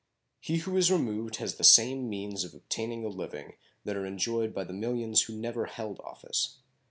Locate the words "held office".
5.67-6.57